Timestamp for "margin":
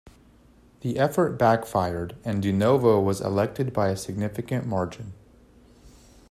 4.65-5.13